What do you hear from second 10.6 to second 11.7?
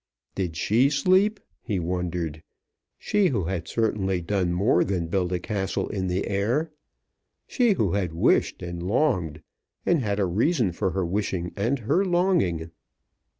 for her wishing